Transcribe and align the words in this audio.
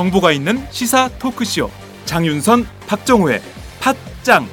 정보가 0.00 0.32
있는 0.32 0.66
시사 0.70 1.10
토크쇼. 1.18 1.68
장윤선 2.06 2.64
박정호의 2.86 3.42
팟짱. 4.22 4.46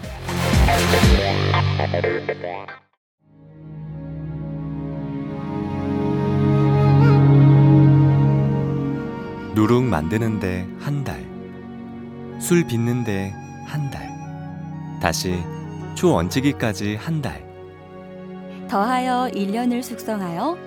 누룩 9.56 9.86
만드는데 9.86 10.68
한 10.82 11.06
달, 11.06 11.26
술 12.42 12.68
빚는데 12.68 13.34
한 13.68 13.90
달, 13.90 14.10
다시 15.02 15.42
초원치기까지 15.96 16.98
한 16.98 17.22
달. 17.22 17.42
더하여 18.68 19.30
1년을 19.34 19.82
숙성하여 19.82 20.58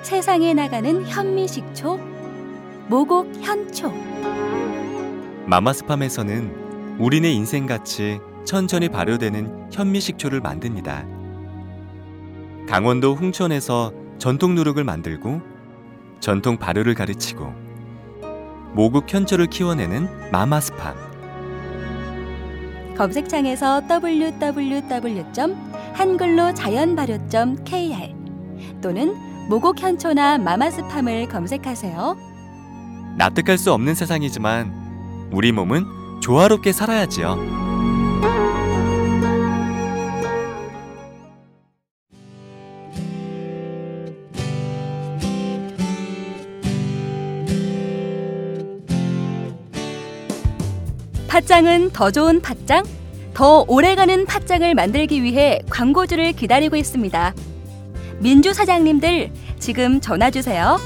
세상에 0.00 0.54
나가는 0.54 1.06
현미식초 1.06 2.00
모곡 2.88 3.34
현초 3.42 4.09
마마스팜에서는 5.50 6.96
우리네 7.00 7.32
인생같이 7.32 8.20
천천히 8.44 8.88
발효되는 8.88 9.70
현미식초를 9.72 10.40
만듭니다. 10.40 11.04
강원도 12.68 13.16
홍천에서 13.16 13.92
전통 14.18 14.54
누룩을 14.54 14.84
만들고 14.84 15.40
전통 16.20 16.56
발효를 16.56 16.94
가르치고 16.94 17.52
모국 18.74 19.12
현초를 19.12 19.46
키워내는 19.46 20.30
마마스팜. 20.30 20.94
검색창에서 22.96 23.82
www. 23.90 25.24
한글로 25.94 26.54
자연발효.kr 26.54 28.14
또는 28.80 29.16
모곡 29.48 29.82
현초나 29.82 30.38
마마스팜을 30.38 31.28
검색하세요. 31.28 32.16
납득할 33.18 33.58
수 33.58 33.72
없는 33.72 33.96
세상이지만 33.96 34.79
우리 35.32 35.52
몸은 35.52 35.86
조화롭게 36.20 36.72
살아야지요. 36.72 37.38
팥장은 51.28 51.90
더 51.92 52.10
좋은 52.10 52.42
팥장, 52.42 52.82
더 53.34 53.64
오래가는 53.68 54.26
팥장을 54.26 54.74
만들기 54.74 55.22
위해 55.22 55.60
광고주를 55.70 56.32
기다리고 56.32 56.74
있습니다. 56.76 57.34
민주 58.18 58.52
사장님들 58.52 59.30
지금 59.58 60.00
전화 60.00 60.30
주세요. 60.30 60.78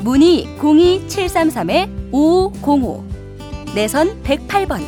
문의 0.00 0.46
02733-5505 0.58 3.07
내선 3.78 4.20
108번. 4.24 4.80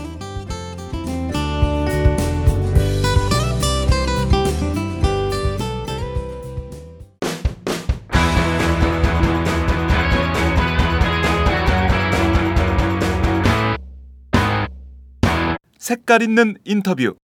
색깔 15.79 16.23
있는 16.23 16.57
인터뷰 16.65 17.15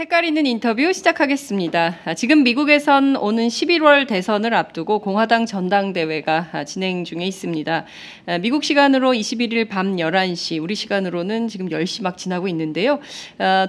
색깔 0.00 0.24
있는 0.24 0.46
인터뷰 0.46 0.94
시작하겠습니다. 0.94 1.98
아, 2.06 2.14
지금 2.14 2.42
미국에선 2.42 3.16
오는 3.16 3.48
11월 3.48 4.08
대선을 4.08 4.54
앞두고 4.54 5.00
공화당 5.00 5.44
전당대회가 5.44 6.48
아, 6.52 6.64
진행 6.64 7.04
중에 7.04 7.26
있습니다. 7.26 7.84
아, 8.24 8.38
미국 8.38 8.64
시간으로 8.64 9.12
21일 9.12 9.68
밤 9.68 9.96
11시, 9.96 10.62
우리 10.62 10.74
시간으로는 10.74 11.48
지금 11.48 11.68
10시 11.68 12.02
막 12.02 12.16
지나고 12.16 12.48
있는데요. 12.48 12.98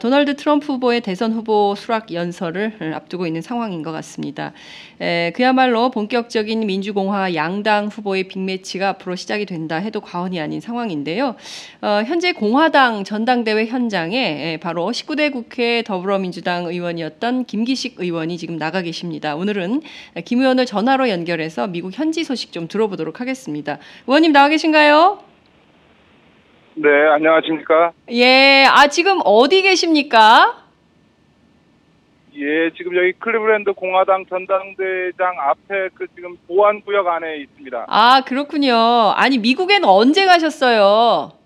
도널드 0.02 0.38
트럼프 0.38 0.72
후보의 0.72 1.02
대선 1.02 1.34
후보 1.34 1.76
수락 1.76 2.14
연설을 2.14 2.94
앞두고 2.96 3.28
있는 3.28 3.42
상황인 3.42 3.84
것 3.84 3.92
같습니다. 3.92 4.54
그야말로 5.34 5.92
본격적인 5.92 6.66
민주공화 6.66 7.34
양당 7.36 7.88
후보의 7.88 8.30
빅매치가 8.30 8.88
앞으로 8.90 9.18
시작이 9.18 9.46
된다 9.46 9.76
해도 9.76 10.00
과언이 10.00 10.40
아닌 10.40 10.62
상황인데요. 10.62 11.36
어, 11.82 12.04
현재 12.06 12.32
공화당 12.32 13.04
전당대회 13.04 13.66
현장에 13.66 14.58
바로 14.62 14.92
19대 14.92 15.34
국회 15.34 15.82
더불어 15.82 16.21
더불어민주당 16.22 16.66
의원이었던 16.66 17.46
김기식 17.46 17.96
의원이 18.00 18.38
지금 18.38 18.58
나가 18.58 18.82
계십니다. 18.82 19.36
오늘은 19.36 19.82
김 20.26 20.40
의원을 20.42 20.66
전화로 20.66 21.10
연결해서 21.10 21.68
미국 21.68 21.98
현지 21.98 22.24
소식 22.24 22.52
좀 22.52 22.68
들어보도록 22.68 23.20
하겠습니다. 23.20 23.80
의원님 24.08 24.32
나와 24.32 24.48
계신가요? 24.50 25.20
네, 26.76 26.90
안녕하십니까? 27.14 27.92
예, 28.12 28.66
아 28.70 28.88
지금 28.88 29.20
어디 29.26 29.62
계십니까? 29.64 30.64
예, 32.36 32.72
지금 32.78 32.96
여기 32.96 33.12
클리브랜드 33.14 33.74
공화당 33.74 34.26
전당대장 34.28 35.36
앞에 35.40 35.90
그 35.96 36.06
지금 36.16 36.38
보안 36.48 36.82
구역 36.82 37.08
안에 37.08 37.38
있습니다. 37.38 37.86
아, 37.90 38.22
그렇군요. 38.26 38.76
아니 39.16 39.38
미국엔 39.38 39.84
언제 39.84 40.26
가셨어요? 40.26 41.41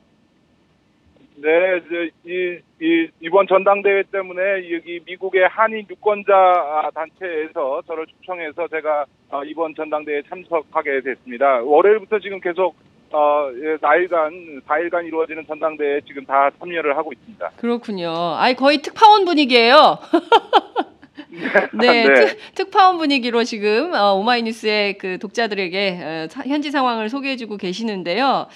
네, 1.46 1.78
이제 1.78 2.10
이, 2.26 2.58
이 2.84 3.08
이번 3.20 3.46
전당대회 3.46 4.02
때문에 4.12 4.42
여기 4.74 5.00
미국의 5.06 5.48
한인 5.48 5.86
유권자 5.88 6.90
단체에서 6.96 7.84
저를 7.86 8.08
초청해서 8.08 8.68
제가 8.68 9.06
어, 9.30 9.44
이번 9.44 9.76
전당대회에 9.76 10.24
참석하게 10.28 11.02
됐습니다. 11.02 11.62
월요일부터 11.62 12.18
지금 12.18 12.40
계속 12.40 12.76
어, 13.12 13.52
4일간, 13.80 14.64
4일간 14.64 15.06
이루어지는 15.06 15.46
전당대회에 15.46 16.02
지금 16.08 16.26
다 16.26 16.50
참여를 16.60 16.98
하고 16.98 17.14
있습니다. 17.14 17.52
그렇군요. 17.58 18.10
아니, 18.10 18.56
거의 18.56 18.80
특파원 18.80 19.24
분위기예요. 19.26 20.00
네, 21.80 22.08
네. 22.08 22.38
특, 22.54 22.72
파원 22.72 22.98
분위기로 22.98 23.44
지금 23.44 23.94
어, 23.94 24.14
오마이뉴스의 24.14 24.98
그 24.98 25.18
독자들에게 25.20 26.00
어, 26.02 26.28
사, 26.30 26.42
현지 26.44 26.72
상황을 26.72 27.10
소개해주고 27.10 27.58
계시는데요. 27.58 28.48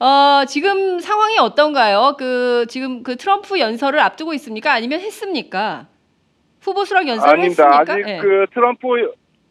어, 0.00 0.44
지금 0.46 0.98
상황이 1.00 1.38
어떤가요? 1.38 2.16
그 2.18 2.66
지금 2.68 3.02
그 3.02 3.16
트럼프 3.16 3.58
연설을 3.58 4.00
앞두고 4.00 4.34
있습니까? 4.34 4.72
아니면 4.72 5.00
했습니까? 5.00 5.86
후보 6.60 6.84
수락 6.84 7.08
연설을 7.08 7.40
아닙니다. 7.40 7.64
했습니까? 7.64 7.92
아직 7.92 8.04
네. 8.04 8.18
그 8.18 8.46
트럼프 8.52 8.86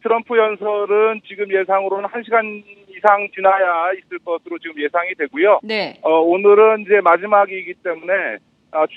트럼프 0.02 0.38
연설은 0.38 1.20
지금 1.26 1.52
예상으로는 1.52 2.08
1 2.14 2.24
시간 2.24 2.62
이상 2.96 3.28
지나야 3.34 3.92
있을 3.92 4.18
것으로 4.24 4.58
지금 4.58 4.80
예상이 4.80 5.14
되고요. 5.18 5.60
네. 5.62 5.98
어, 6.02 6.20
오늘은 6.20 6.82
이제 6.82 7.00
마지막이기 7.02 7.74
때문에 7.82 8.12
아, 8.12 8.38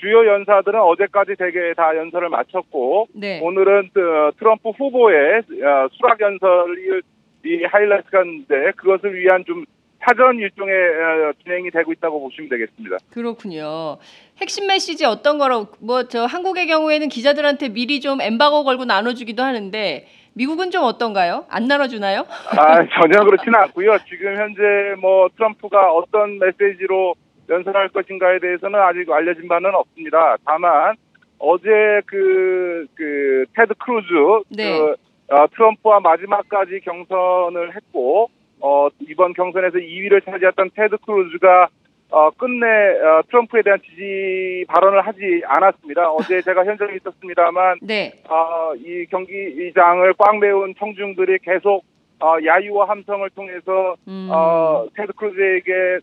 주요 0.00 0.26
연사들은 0.26 0.78
어제까지 0.80 1.36
대개 1.36 1.72
다 1.74 1.96
연설을 1.96 2.28
마쳤고 2.28 3.08
네. 3.14 3.40
오늘은 3.42 3.90
그 3.94 4.32
트럼프 4.38 4.70
후보의 4.70 5.38
어, 5.38 5.88
수락 5.92 6.20
연설이 6.20 7.64
하이라이트가 7.64 8.22
있는데 8.24 8.72
그것을 8.76 9.14
위한 9.14 9.44
좀 9.46 9.64
사전 10.00 10.38
일종의 10.38 10.74
어, 10.74 11.32
진행이 11.42 11.70
되고 11.70 11.92
있다고 11.92 12.20
보시면 12.20 12.48
되겠습니다. 12.48 12.96
그렇군요. 13.12 13.98
핵심 14.40 14.66
메시지 14.66 15.04
어떤 15.04 15.38
거라고 15.38 15.68
뭐저 15.80 16.24
한국의 16.24 16.66
경우에는 16.66 17.08
기자들한테 17.08 17.68
미리 17.68 18.00
좀 18.00 18.20
엠바고 18.20 18.64
걸고 18.64 18.86
나눠주기도 18.86 19.42
하는데 19.42 20.06
미국은 20.34 20.70
좀 20.70 20.84
어떤가요? 20.84 21.44
안 21.50 21.64
나눠주나요? 21.66 22.24
아 22.56 22.76
전혀 22.76 23.24
그렇지는 23.24 23.54
않고요. 23.56 23.98
지금 24.08 24.36
현재 24.36 24.62
뭐 25.00 25.28
트럼프가 25.36 25.92
어떤 25.92 26.38
메시지로 26.38 27.14
연설할 27.50 27.88
것인가에 27.88 28.38
대해서는 28.38 28.78
아직 28.78 29.10
알려진 29.10 29.48
바는 29.48 29.74
없습니다. 29.74 30.36
다만 30.46 30.94
어제 31.38 32.00
그, 32.06 32.86
그, 32.94 33.44
테드 33.56 33.74
크루즈, 33.74 34.44
네. 34.50 34.78
그, 34.78 34.94
어, 35.34 35.46
트럼프와 35.48 36.00
마지막까지 36.00 36.80
경선을 36.80 37.74
했고, 37.74 38.30
어, 38.60 38.88
이번 39.08 39.32
경선에서 39.32 39.78
2위를 39.78 40.24
차지했던 40.24 40.70
테드 40.74 40.98
크루즈가 40.98 41.68
어, 42.12 42.28
끝내 42.30 42.66
어, 42.66 43.22
트럼프에 43.28 43.62
대한 43.62 43.78
지지 43.82 44.64
발언을 44.66 45.06
하지 45.06 45.42
않았습니다. 45.46 46.10
어제 46.10 46.40
제가 46.42 46.64
현장에 46.64 46.96
있었습니다만, 46.96 47.78
네. 47.82 48.12
어, 48.28 48.74
이 48.74 49.06
경기장을 49.06 50.12
꽉 50.18 50.38
메운 50.38 50.74
청중들이 50.76 51.38
계속 51.42 51.84
어, 52.20 52.36
야유와 52.44 52.88
함성을 52.88 53.28
통해서 53.30 53.96
음. 54.06 54.28
어, 54.30 54.86
테드 54.94 55.12
크루즈에게 55.14 56.00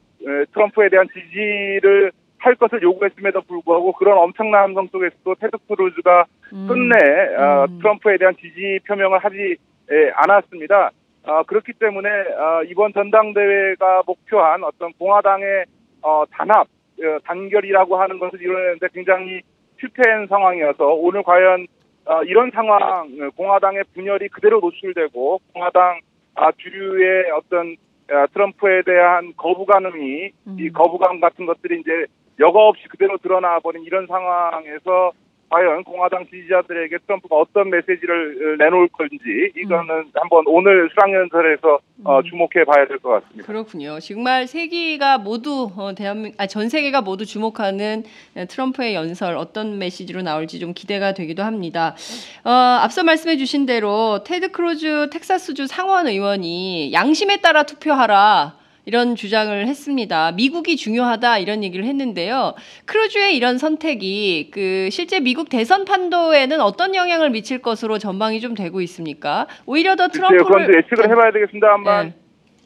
트럼프에 0.51 0.89
대한 0.89 1.07
지지를 1.13 2.11
할 2.39 2.55
것을 2.55 2.81
요구했음에도 2.81 3.41
불구하고 3.41 3.93
그런 3.93 4.17
엄청난 4.17 4.63
함성 4.63 4.87
속에서도 4.87 5.35
테드 5.35 5.57
크루즈가 5.67 6.25
음. 6.53 6.67
끝내 6.67 7.35
어, 7.35 7.65
음. 7.69 7.79
트럼프에 7.79 8.17
대한 8.17 8.35
지지 8.37 8.79
표명을 8.87 9.19
하지 9.19 9.57
에, 9.89 10.11
않았습니다. 10.15 10.91
어, 11.23 11.43
그렇기 11.43 11.73
때문에 11.73 12.09
어, 12.09 12.63
이번 12.69 12.93
전당대회가 12.93 14.03
목표한 14.05 14.63
어떤 14.63 14.93
공화당의 14.93 15.65
어, 16.01 16.23
단합, 16.31 16.67
어, 16.67 17.17
단결이라고 17.25 17.97
하는 17.97 18.19
것을 18.19 18.41
이루는데 18.41 18.87
굉장히 18.93 19.41
실패한 19.79 20.27
상황이어서 20.27 20.85
오늘 20.85 21.23
과연 21.23 21.67
어, 22.07 22.23
이런 22.23 22.51
상황, 22.51 23.31
공화당의 23.35 23.83
분열이 23.93 24.29
그대로 24.29 24.59
노출되고 24.59 25.41
공화당 25.53 25.99
아, 26.35 26.51
주류의 26.57 27.31
어떤 27.31 27.75
어, 28.09 28.25
트럼프에 28.33 28.83
대한 28.83 29.33
거부감이 29.35 30.31
음. 30.47 30.57
이 30.59 30.69
거부감 30.69 31.19
같은 31.19 31.45
것들이 31.45 31.81
이제 31.81 32.05
여과 32.39 32.67
없이 32.67 32.87
그대로 32.87 33.17
드러나 33.17 33.59
버린 33.59 33.83
이런 33.83 34.07
상황에서 34.07 35.11
과연 35.49 35.83
공화당 35.85 36.25
지지자들에게 36.29 36.97
트럼프가 37.05 37.37
어떤 37.37 37.69
메시지를 37.69 38.55
어, 38.59 38.63
내놓을 38.63 38.89
건지 38.89 39.15
이거는 39.55 40.11
한번 40.13 40.43
오늘 40.47 40.89
수락연설에서 40.89 41.79
어, 42.03 42.19
음. 42.19 42.23
주목해 42.29 42.65
봐야 42.65 42.85
될 42.85 42.99
것 42.99 43.09
같습니다. 43.23 43.45
그렇군요. 43.45 43.99
정말 43.99 44.45
세계가 44.47 45.19
모두 45.19 45.71
어, 45.77 45.93
대한민 45.95 46.33
아, 46.37 46.47
전 46.47 46.67
세계가 46.67 47.01
모두 47.01 47.25
주목하는 47.25 48.03
어, 48.35 48.45
트럼프의 48.45 48.93
연설 48.95 49.37
어떤 49.37 49.77
메시지로 49.79 50.21
나올지 50.21 50.59
좀 50.59 50.73
기대가 50.73 51.13
되기도 51.13 51.43
합니다. 51.43 51.95
어, 52.43 52.49
앞서 52.51 53.03
말씀해 53.03 53.37
주신 53.37 53.65
대로 53.65 54.23
테드 54.25 54.51
크루즈 54.51 55.09
텍사스주 55.11 55.67
상원 55.67 56.07
의원이 56.07 56.91
양심에 56.91 57.37
따라 57.37 57.63
투표하라. 57.63 58.55
이런 58.87 59.15
주장을 59.15 59.67
했습니다. 59.67 60.31
미국이 60.31 60.77
중요하다 60.77 61.39
이런 61.39 61.61
얘기를 61.61 61.83
했는데요. 61.85 62.53
크루즈의 62.85 63.35
이런 63.35 63.57
선택이 63.57 64.49
그 64.53 64.87
실제 64.91 65.19
미국 65.19 65.49
대선 65.49 65.83
판도에는 65.83 66.61
어떤 66.61 66.95
영향을 66.95 67.29
미칠 67.29 67.61
것으로 67.61 67.97
전망이 67.97 68.39
좀 68.39 68.55
되고 68.55 68.79
있습니까? 68.79 69.45
오히려 69.65 69.97
더 69.97 70.07
글쎄요, 70.07 70.29
그건 70.37 70.45
트럼프를 70.67 70.83
예측을 70.83 71.09
해봐야 71.11 71.31
되겠습니다만 71.33 72.05
네. 72.07 72.13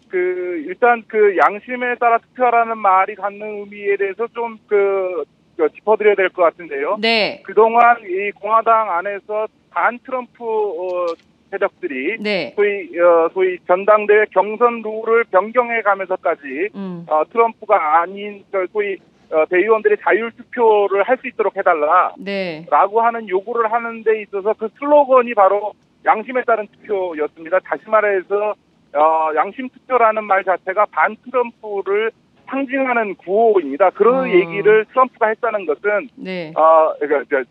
그 0.09 0.63
일단 0.68 1.01
그 1.07 1.35
양심에 1.44 1.95
따라 2.00 2.19
투표하라는 2.19 2.77
말이 2.77 3.15
갖는 3.15 3.62
의미에 3.62 3.97
대해서 3.97 4.27
좀그 4.27 5.24
그 5.57 5.69
짚어드려야 5.74 6.13
될 6.13 6.29
것 6.29 6.44
같은데요. 6.44 6.97
네. 7.01 7.41
그동안 7.47 7.97
이 8.01 8.29
공화당 8.31 8.91
안에서 8.91 9.47
반 9.71 9.97
트럼프 10.06 10.44
어, 10.44 11.06
세력들이 11.51 12.18
네. 12.19 12.53
소위 12.56 13.00
어, 13.00 13.30
소위 13.33 13.57
전당대회 13.68 14.25
경선 14.31 14.81
룰을 14.81 15.25
변경해 15.25 15.81
가면서까지 15.81 16.69
음. 16.75 17.06
어, 17.09 17.24
트럼프가 17.31 18.01
아닌 18.01 18.44
그 18.51 18.65
소위 18.71 18.98
어, 19.31 19.45
대의원들이 19.50 19.98
자율 20.01 20.31
투표를 20.31 21.03
할 21.03 21.18
수 21.18 21.27
있도록 21.27 21.56
해달라라고 21.56 22.15
네. 22.24 22.65
하는 22.69 23.30
요구를 23.30 23.71
하는 23.71 24.03
데 24.03 24.21
있어서 24.24 24.53
그 24.53 24.69
슬로건이 24.80 25.33
바로 25.36 25.74
양심에 26.06 26.42
따른 26.45 26.68
투표였습니다. 26.68 27.59
다시 27.59 27.83
말해서 27.88 28.56
어, 28.94 29.30
양심 29.36 29.69
투표라는 29.69 30.24
말 30.24 30.44
자체가 30.44 30.86
반 30.92 31.15
트럼프를 31.24 32.12
상징하는 32.48 33.15
구호입니다. 33.15 33.92
그런 33.92 34.25
음. 34.25 34.31
얘기를 34.31 34.86
트럼프가 34.86 35.27
했다는 35.27 35.65
것은 35.65 36.09
네. 36.15 36.51
어, 36.56 36.94
그러니까 37.00 37.24
저 37.30 37.44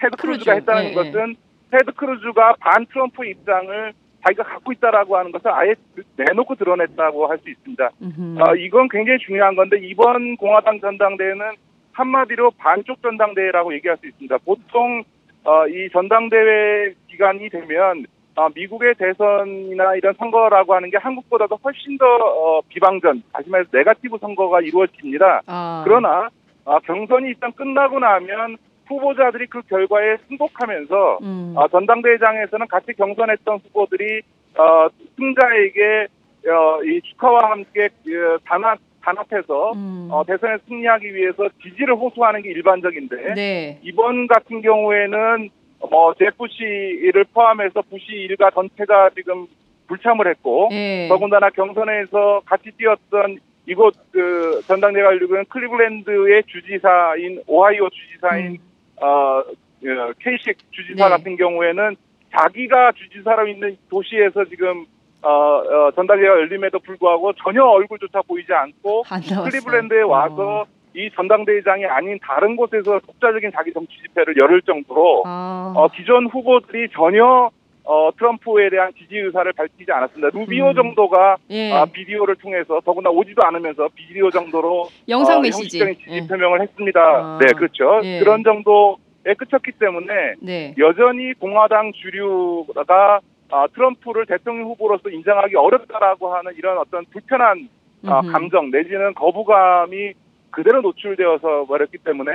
테드 0.00 0.16
크루즈, 0.16 0.44
크루즈가 0.44 0.52
했다는 0.54 0.90
예, 0.90 0.94
것은 0.94 1.36
테드 1.70 1.92
크루즈가 1.92 2.54
반 2.60 2.86
트럼프 2.86 3.24
입장을 3.24 3.92
자기가 4.24 4.42
갖고 4.42 4.72
있다라고 4.72 5.16
하는 5.16 5.30
것을 5.32 5.50
아예 5.52 5.74
내놓고 6.16 6.54
드러냈다고 6.56 7.26
할 7.28 7.38
수 7.38 7.50
있습니다. 7.50 7.90
음흠. 8.02 8.40
어, 8.40 8.54
이건 8.56 8.88
굉장히 8.88 9.18
중요한 9.20 9.54
건데 9.54 9.78
이번 9.80 10.36
공화당 10.36 10.80
전당대회는 10.80 11.52
한마디로 11.92 12.52
반쪽 12.58 13.00
전당대회라고 13.02 13.72
얘기할 13.74 13.96
수 13.98 14.06
있습니다. 14.06 14.38
보통 14.44 15.04
어, 15.44 15.66
이 15.68 15.88
전당대회 15.92 16.94
기간이 17.08 17.48
되면 17.48 18.04
어, 18.34 18.48
미국의 18.54 18.94
대선이나 18.94 19.96
이런 19.96 20.14
선거라고 20.18 20.74
하는 20.74 20.90
게 20.90 20.96
한국보다도 20.96 21.58
훨씬 21.62 21.98
더 21.98 22.04
어, 22.06 22.60
비방전, 22.68 23.22
다시 23.32 23.50
말해서 23.50 23.70
네가티브 23.72 24.18
선거가 24.20 24.60
이루어집니다. 24.60 25.42
아. 25.46 25.82
그러나 25.84 26.28
어, 26.64 26.78
경선이 26.80 27.28
일단 27.28 27.52
끝나고 27.52 27.98
나면 27.98 28.56
후보자들이 28.88 29.46
그 29.46 29.62
결과에 29.62 30.16
승복하면서 30.28 31.18
음. 31.22 31.54
어, 31.56 31.68
전당대회장에서는 31.68 32.66
같이 32.68 32.92
경선했던 32.94 33.60
후보들이 33.64 34.22
어, 34.56 34.88
승자에게 35.16 36.06
어, 36.50 36.82
이 36.84 37.00
축하와 37.02 37.50
함께 37.50 37.86
어, 37.86 38.38
단합 38.44 38.78
단합해서 39.02 39.72
음. 39.72 40.08
어, 40.10 40.24
대선에 40.24 40.58
승리하기 40.66 41.14
위해서 41.14 41.48
지지를 41.62 41.94
호소하는 41.94 42.42
게 42.42 42.50
일반적인데 42.50 43.34
네. 43.34 43.78
이번 43.82 44.26
같은 44.26 44.60
경우에는 44.60 45.50
뭐 45.90 46.14
제프시를 46.14 47.24
포함해서 47.32 47.82
부시 47.82 48.12
일가 48.12 48.50
전체가 48.50 49.10
지금 49.14 49.46
불참을 49.86 50.28
했고 50.28 50.68
예. 50.72 51.06
더군다나 51.08 51.50
경선에서 51.50 52.42
같이 52.44 52.70
뛰었던 52.76 53.38
이곳 53.66 53.94
그 54.10 54.60
전당대회가 54.66 55.10
열리고는 55.10 55.44
클리블랜드의 55.46 56.42
주지사인 56.46 57.42
오하이오 57.46 57.88
주지사인 57.90 58.46
음. 58.46 58.56
어, 59.00 59.40
어, 59.40 60.12
케이식 60.20 60.56
주지사 60.72 61.08
네. 61.08 61.10
같은 61.10 61.36
경우에는 61.36 61.96
자기가 62.36 62.92
주지사로 62.92 63.48
있는 63.48 63.76
도시에서 63.90 64.44
지금 64.46 64.86
어, 65.22 65.28
어, 65.30 65.90
전당대회가 65.96 66.34
열림에도 66.34 66.78
불구하고 66.78 67.32
전혀 67.42 67.64
얼굴조차 67.64 68.22
보이지 68.22 68.52
않고. 68.52 69.02
클리블랜드에 69.50 70.02
와서 70.02 70.60
어. 70.60 70.66
이 70.94 71.10
전당대회장이 71.14 71.84
아닌 71.86 72.18
다른 72.22 72.56
곳에서 72.56 72.98
독자적인 73.00 73.52
자기 73.54 73.72
정치 73.72 73.96
집회를 74.02 74.34
열을 74.40 74.62
정도로 74.62 75.22
아. 75.26 75.72
어, 75.76 75.88
기존 75.88 76.26
후보들이 76.26 76.88
전혀 76.92 77.50
어, 77.90 78.10
트럼프에 78.18 78.68
대한 78.68 78.92
지지 78.98 79.16
의사를 79.16 79.50
밝히지 79.54 79.90
않았습니다. 79.90 80.28
루비오 80.38 80.68
음. 80.68 80.74
정도가 80.74 81.38
예. 81.48 81.72
아, 81.72 81.86
비디오를 81.86 82.36
통해서 82.36 82.80
더구나 82.84 83.08
오지도 83.08 83.42
않으면서 83.42 83.88
비디오 83.94 84.30
정도로 84.30 84.88
영상 85.08 85.38
어, 85.38 85.40
메시지. 85.40 85.78
형식적인 85.80 85.94
지지 85.96 86.10
예. 86.10 86.26
표명을 86.28 86.60
했습니다. 86.60 87.00
아. 87.00 87.38
네, 87.40 87.50
그렇죠. 87.54 88.02
예. 88.04 88.18
그런 88.18 88.44
정도에 88.44 89.32
그쳤기 89.38 89.72
때문에 89.80 90.34
네. 90.42 90.74
여전히 90.76 91.32
공화당 91.32 91.92
주류가 91.94 93.20
아, 93.50 93.66
트럼프를 93.74 94.26
대통령 94.26 94.66
후보로서 94.68 95.08
인정하기 95.08 95.56
어렵다라고 95.56 96.34
하는 96.34 96.52
이런 96.58 96.76
어떤 96.76 97.06
불편한 97.06 97.70
아. 98.04 98.20
감정 98.20 98.70
내지는 98.70 99.14
거부감이 99.14 100.12
그대로 100.50 100.82
노출되어서 100.82 101.64
버렸기 101.64 101.96
때문에. 102.04 102.32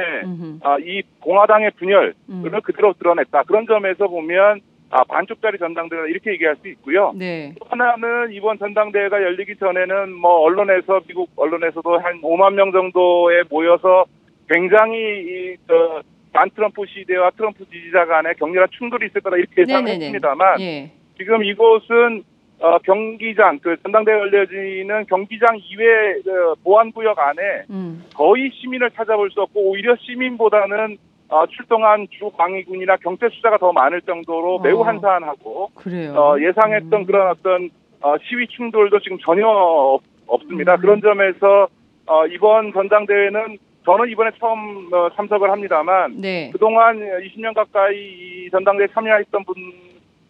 아, 0.64 0.78
이 0.80 1.04
공화당의 1.20 1.72
분열을 1.78 2.16
음. 2.30 2.44
그대로 2.64 2.94
드러냈다. 2.94 3.44
그런 3.44 3.68
점에서 3.68 4.08
보면 4.08 4.62
아, 4.94 5.04
반쪽짜리 5.06 5.57
전당대회다 5.57 6.07
이렇게 6.07 6.34
얘기할 6.34 6.56
수 6.57 6.68
있고요. 6.68 7.13
네. 7.16 7.51
또 7.60 7.66
하나는 7.68 8.31
이번 8.31 8.60
전당대회가 8.60 9.24
열리기 9.24 9.56
전에는 9.56 10.13
뭐 10.13 10.42
언론에서 10.42 11.01
미국 11.07 11.31
언론에서도 11.36 11.98
한 11.98 12.22
5만 12.22 12.54
명 12.54 12.72
정도에 12.72 13.42
모여서 13.50 14.06
굉장히 14.48 14.98
이, 15.00 15.56
저, 15.68 16.04
반 16.31 16.48
트럼프 16.51 16.84
시대와 16.86 17.31
트럼프 17.31 17.66
지지자 17.72 18.06
간의 18.06 18.36
격렬한 18.38 18.68
충돌이 18.77 19.08
있을 19.08 19.22
거다 19.22 19.38
이렇게 19.38 19.62
예상을 19.62 19.84
네네네. 19.84 20.06
했습니다만 20.06 20.62
예. 20.62 20.91
지금 21.18 21.44
이곳은 21.44 22.24
어, 22.60 22.77
경기장 22.79 23.60
그 23.60 23.75
전당대회 23.82 24.15
열려지는 24.15 25.06
경기장 25.08 25.58
이외 25.58 26.22
그 26.24 26.53
보안 26.63 26.91
구역 26.91 27.18
안에 27.18 27.41
음. 27.72 28.03
거의 28.15 28.51
시민을 28.53 28.91
찾아볼 28.91 29.32
수 29.32 29.41
없고 29.41 29.72
오히려 29.72 29.96
시민보다는 30.00 30.98
어, 31.34 31.48
출동한 31.48 32.06
주 32.12 32.30
방위군이나 32.38 32.96
경찰 32.98 33.32
수사가 33.32 33.58
더 33.58 33.72
많을 33.74 34.02
정도로 34.04 34.60
매우 34.60 34.82
어. 34.82 34.84
한산하고 34.84 35.70
그래요. 35.74 36.13
어, 36.13 36.36
예상했던 36.40 36.94
음. 37.02 37.06
그런 37.08 37.32
어떤 37.32 37.70
어, 38.02 38.16
시위 38.24 38.46
충돌도 38.48 39.00
지금 39.00 39.18
전혀 39.20 39.48
없- 39.48 40.04
없습니다. 40.28 40.75
음. 40.75 40.82
그런 40.82 41.02
점에서 41.02 41.68
어, 42.06 42.28
이번 42.28 42.72
전당대회는 42.74 43.58
저는 43.84 44.10
이번에 44.10 44.30
처음 44.40 44.94
어, 44.94 45.10
참석을 45.16 45.50
합니다만 45.50 46.22
네. 46.22 46.52
그동안 46.52 47.00
20년 47.00 47.56
가까이 47.56 47.96
이 47.96 48.50
전당대회 48.52 48.88
참여했던 48.94 49.44
분 49.44 49.56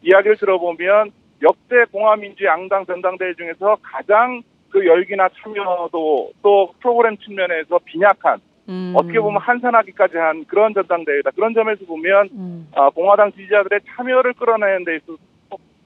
이야기를 0.04 0.38
들어보면 0.38 1.12
역대 1.42 1.84
공화민주 1.92 2.46
양당 2.46 2.86
전당대회 2.86 3.34
중에서 3.34 3.76
가장 3.82 4.42
그 4.70 4.86
열기나 4.88 5.28
참여도 5.42 6.32
또 6.42 6.72
프로그램 6.80 7.18
측면에서 7.18 7.78
빈약한 7.84 8.40
음. 8.70 8.94
어떻게 8.96 9.20
보면 9.20 9.42
한산하기까지 9.42 10.18
한 10.18 10.46
그런 10.46 10.74
전당대회다. 10.74 11.32
그런 11.32 11.54
점에서 11.54 11.86
보면 11.86 12.30
음. 12.34 12.68
아, 12.76 12.90
공화당 12.90 13.32
지지자들의 13.34 13.82
참여를 13.96 14.34
끌어내는 14.34 14.86
데 14.86 14.96
있어서 14.98 15.18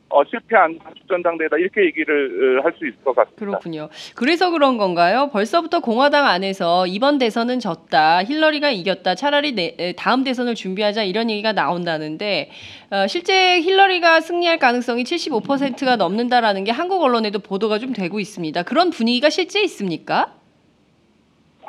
어, 0.10 0.24
실패한 0.24 0.80
전당대회다 1.10 1.58
이렇게 1.58 1.84
얘기를 1.84 2.64
할 2.64 2.72
수 2.78 2.88
있을 2.88 3.04
것 3.04 3.16
같습니다. 3.16 3.40
그렇군요. 3.40 3.90
그래서 4.16 4.52
그런 4.52 4.78
건가요? 4.78 5.30
벌써부터 5.34 5.80
공화당 5.82 6.28
안에서 6.28 6.88
이번 6.88 7.18
대선은 7.18 7.60
졌다, 7.60 8.24
힐러리가 8.24 8.70
이겼다, 8.70 9.16
차라리 9.16 9.54
내, 9.54 9.76
에, 9.80 9.94
다음 9.94 10.24
대선을 10.24 10.56
준비하자 10.56 11.04
이런 11.04 11.30
얘기가 11.30 11.54
나온다는데 11.54 12.52
어, 12.92 13.08
실제 13.08 13.60
힐러리가 13.62 14.22
승리할 14.22 14.60
가능성이 14.60 15.04
75%가 15.04 15.96
넘는다라는 15.98 16.64
게 16.64 16.72
한국 16.72 17.02
언론에도 17.02 17.40
보도가 17.40 17.80
좀 17.80 17.92
되고 17.94 18.20
있습니다. 18.20 18.64
그런 18.64 18.92
분위기가 18.92 19.30
실제 19.30 19.62
있습니까? 19.64 20.34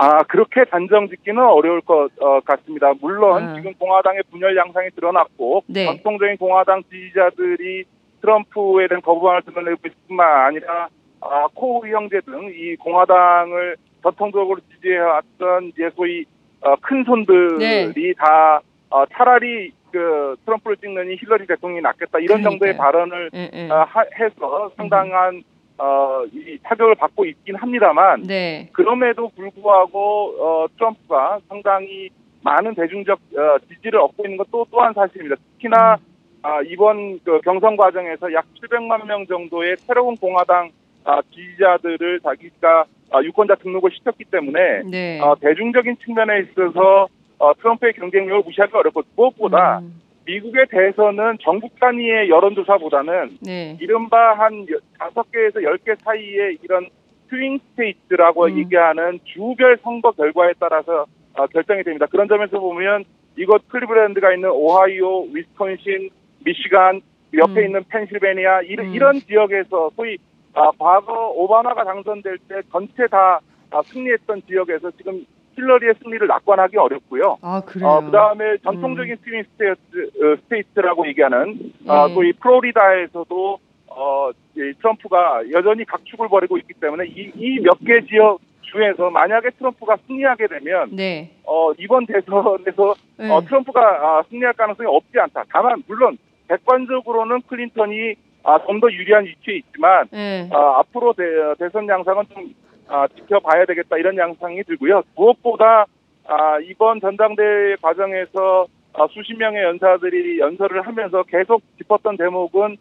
아 0.00 0.22
그렇게 0.22 0.64
단정 0.64 1.08
짓기는 1.08 1.42
어려울 1.42 1.80
것 1.80 2.08
어, 2.20 2.38
같습니다. 2.40 2.92
물론 3.00 3.42
아. 3.42 3.54
지금 3.56 3.74
공화당의 3.74 4.22
분열 4.30 4.56
양상이 4.56 4.90
드러났고 4.94 5.64
네. 5.66 5.86
전통적인 5.86 6.36
공화당 6.36 6.82
지지자들이 6.84 7.84
트럼프에 8.20 8.86
대한 8.88 9.02
거부감을 9.02 9.42
드러내고 9.42 9.76
있을 9.86 9.96
뿐만 10.06 10.46
아니라 10.46 10.88
아, 11.20 11.46
코우 11.52 11.84
형제 11.88 12.20
등 12.20 12.48
이 12.48 12.76
공화당을 12.76 13.76
전통적으로 14.04 14.60
지지해왔던 14.72 15.64
이제 15.74 15.90
소위 15.96 16.24
어, 16.60 16.76
큰 16.80 17.02
손들이 17.04 17.58
네. 17.58 18.14
다 18.16 18.60
어, 18.90 19.04
차라리 19.06 19.72
그 19.90 20.36
트럼프를 20.44 20.76
찍는 20.76 21.10
이 21.10 21.16
힐러리 21.16 21.44
대통령이 21.46 21.80
낫겠다 21.82 22.20
이런 22.20 22.40
그러니까요. 22.42 22.50
정도의 22.50 22.76
발언을 22.76 23.30
예, 23.34 23.50
예. 23.52 23.68
어, 23.68 23.82
하- 23.88 24.04
해서 24.16 24.70
상당한 24.76 25.42
어, 25.78 26.24
이 26.32 26.58
타격을 26.62 26.96
받고 26.96 27.24
있긴 27.24 27.54
합니다만 27.56 28.22
네. 28.22 28.68
그럼에도 28.72 29.30
불구하고 29.36 30.34
어, 30.38 30.66
트럼프가 30.76 31.38
상당히 31.48 32.10
많은 32.42 32.74
대중적 32.74 33.18
어, 33.36 33.58
지지를 33.68 34.00
얻고 34.00 34.24
있는 34.24 34.36
것또 34.38 34.66
또한 34.70 34.92
사실입니다. 34.92 35.36
특히나 35.52 35.98
아, 36.42 36.60
이번 36.62 37.20
그 37.24 37.40
경선 37.40 37.76
과정에서 37.76 38.32
약 38.32 38.46
700만 38.60 39.06
명 39.06 39.26
정도의 39.26 39.76
새로운 39.78 40.16
공화당 40.16 40.70
아, 41.04 41.20
지지자들을 41.30 42.20
자기가 42.20 42.84
아, 43.10 43.22
유권자 43.22 43.56
등록을 43.56 43.90
시켰기 43.92 44.24
때문에 44.24 44.82
네. 44.90 45.20
어, 45.20 45.34
대중적인 45.40 45.96
측면에 46.04 46.40
있어서 46.40 47.08
어, 47.38 47.54
트럼프의 47.54 47.94
경쟁력을 47.94 48.42
무시하기 48.44 48.72
어렵고 48.74 49.02
무엇보다 49.16 49.78
음, 49.78 50.00
미국의 50.28 50.66
대선은 50.70 51.38
전국 51.42 51.72
단위의 51.80 52.28
여론조사보다는 52.28 53.38
네. 53.40 53.76
이른바 53.80 54.34
한 54.34 54.66
여- 54.70 54.78
다섯 54.98 55.30
개에서 55.32 55.62
열 55.62 55.78
개 55.78 55.94
사이의 56.04 56.58
이런 56.62 56.86
swing 57.30 57.58
state라고 57.70 58.44
음. 58.46 58.58
얘기하는 58.58 59.20
주별 59.24 59.78
선거 59.82 60.10
결과에 60.12 60.52
따라서 60.60 61.06
어, 61.34 61.46
결정이 61.46 61.82
됩니다. 61.82 62.06
그런 62.10 62.28
점에서 62.28 62.58
보면 62.60 63.04
이곳 63.36 63.66
클리브랜드가 63.68 64.34
있는 64.34 64.50
오하이오, 64.50 65.28
위스콘신, 65.32 66.10
미시간, 66.44 67.00
옆에 67.34 67.60
음. 67.60 67.66
있는 67.66 67.84
펜실베니아 67.88 68.62
이런, 68.62 68.86
음. 68.86 68.94
이런 68.94 69.14
지역에서 69.20 69.90
소위 69.96 70.18
아, 70.54 70.70
과거 70.78 71.28
오바마가 71.30 71.84
당선될 71.84 72.38
때 72.48 72.60
전체 72.72 73.06
다 73.06 73.40
아, 73.70 73.82
승리했던 73.82 74.42
지역에서 74.46 74.90
지금 74.92 75.24
힐러리의 75.58 75.94
승리를 76.02 76.26
낙관하기 76.26 76.76
어렵고요. 76.76 77.38
아, 77.42 77.60
그래요. 77.66 77.88
어, 77.88 78.00
그다음에 78.04 78.56
전통적인 78.64 79.16
swing 79.24 79.42
state, 79.42 79.74
어, 80.22 80.36
state라고 80.44 81.06
얘기하는 81.08 81.72
어, 81.86 82.06
네. 82.08 82.14
소위 82.14 82.32
플로리다에서도 82.34 83.58
어, 83.88 84.30
이 84.56 84.72
트럼프가 84.78 85.42
여전히 85.52 85.84
각축을 85.84 86.28
벌이고 86.28 86.58
있기 86.58 86.74
때문에 86.74 87.04
이 87.06 87.58
몇 87.60 87.78
개 87.84 88.00
지역 88.06 88.38
주에서 88.62 89.08
만약에 89.10 89.50
트럼프가 89.58 89.96
승리하게 90.06 90.46
되면 90.46 90.90
네. 90.94 91.32
어, 91.44 91.72
이번 91.78 92.06
대선에서 92.06 92.94
네. 93.16 93.30
어, 93.30 93.40
트럼프가 93.40 93.80
아, 93.80 94.22
승리할 94.30 94.52
가능성이 94.54 94.88
없지 94.88 95.18
않다. 95.18 95.44
다만 95.52 95.82
물론 95.86 96.18
객관적으로는 96.48 97.42
클린턴이 97.48 98.14
아, 98.44 98.58
좀 98.66 98.80
더 98.80 98.90
유리한 98.92 99.24
위치에 99.24 99.56
있지만 99.56 100.06
네. 100.12 100.48
아, 100.52 100.78
앞으로 100.80 101.12
대, 101.14 101.24
선 101.70 101.88
양상은 101.88 102.24
좀 102.32 102.54
아, 102.88 103.06
지켜봐야 103.08 103.64
되겠다 103.66 103.96
이런 103.98 104.16
양상이 104.16 104.62
들고요. 104.64 105.02
무엇보다 105.14 105.86
아, 106.26 106.58
이번 106.60 107.00
전당대회 107.00 107.76
과정에서 107.80 108.66
아, 108.94 109.06
수십 109.10 109.34
명의 109.38 109.62
연사들이 109.62 110.40
연설을 110.40 110.82
하면서 110.86 111.22
계속 111.24 111.62
짚었던 111.78 112.16
대목은 112.16 112.76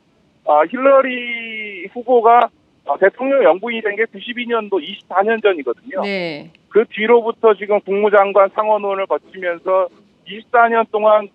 아, 0.45 0.63
힐러리 0.69 1.87
후보가 1.93 2.49
아, 2.87 2.97
대통령 2.99 3.43
영부인이 3.43 3.81
된 3.81 3.95
게 3.97 4.05
92년도 4.05 4.81
24년 4.81 5.41
전이거든요. 5.43 6.01
네. 6.03 6.51
그 6.69 6.85
뒤로부터 6.89 7.53
지금 7.55 7.79
국무장관 7.81 8.49
상원원을 8.55 9.05
거치면서 9.07 9.89
24년 10.27 10.89
동안 10.91 11.27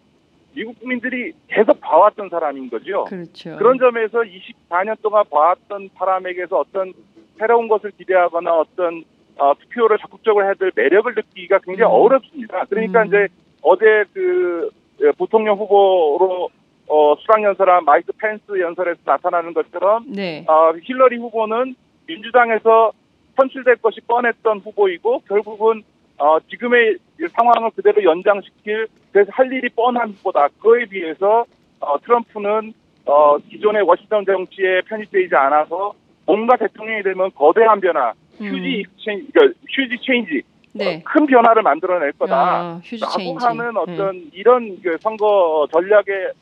미국 0.54 0.78
국민들이 0.80 1.32
계속 1.48 1.80
봐왔던 1.80 2.28
사람인 2.28 2.68
거죠. 2.70 3.04
그렇죠. 3.04 3.56
그런 3.56 3.78
점에서 3.78 4.20
24년 4.20 4.96
동안 5.02 5.24
봐왔던 5.30 5.90
사람에게서 5.98 6.58
어떤 6.58 6.92
새로운 7.38 7.68
것을 7.68 7.90
기대하거나 7.92 8.52
어떤 8.52 9.04
어, 9.36 9.54
투표를 9.54 9.98
적극적으로 9.98 10.44
해야 10.44 10.54
될 10.54 10.70
매력을 10.74 11.12
느끼기가 11.14 11.60
굉장히 11.64 11.90
음. 11.92 12.00
어렵습니다. 12.00 12.64
그러니까 12.68 13.02
음. 13.02 13.06
이제 13.06 13.28
어제 13.62 14.04
그 14.12 14.70
예, 15.00 15.10
부통령 15.12 15.58
후보로 15.58 16.50
어, 16.88 17.14
수락 17.16 17.42
연설한 17.42 17.84
마이크 17.84 18.12
펜스 18.12 18.60
연설에서 18.60 19.00
나타나는 19.04 19.54
것처럼 19.54 20.04
네. 20.08 20.44
어, 20.46 20.72
힐러리 20.82 21.16
후보는 21.16 21.74
민주당에서 22.06 22.92
선출될 23.36 23.76
것이 23.76 24.00
뻔했던 24.02 24.58
후보이고 24.58 25.22
결국은 25.26 25.82
어, 26.18 26.38
지금의 26.50 26.98
이 27.20 27.26
상황을 27.32 27.70
그대로 27.74 28.04
연장시킬 28.04 28.86
그래서 29.12 29.30
할 29.32 29.52
일이 29.52 29.68
뻔한 29.70 30.10
후보다. 30.10 30.48
그에 30.60 30.84
비해서 30.86 31.44
어, 31.80 31.98
트럼프는 32.00 32.74
어, 33.06 33.38
기존의 33.38 33.82
워싱턴 33.82 34.24
정치에 34.24 34.82
편입되지 34.82 35.34
않아서 35.34 35.94
뭔가 36.26 36.56
대통령이 36.56 37.02
되면 37.02 37.30
거대한 37.34 37.80
변화, 37.80 38.12
huge 38.38 38.84
change, 38.98 39.32
그러니까 39.32 39.58
huge 39.68 39.98
change, 40.02 40.34
음. 40.36 40.78
네. 40.78 40.96
어, 40.96 41.00
큰 41.04 41.26
변화를 41.26 41.62
만들어낼 41.62 42.12
거다. 42.12 42.36
아, 42.36 42.80
라고. 43.00 43.38
하는 43.38 43.76
어떤 43.76 44.30
이런 44.32 44.80
그 44.82 44.96
선거 45.00 45.66
전략의 45.70 46.32